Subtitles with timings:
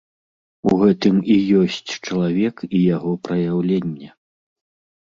[0.69, 4.09] У гэтым і ёсць чалавек і яго праяўленне.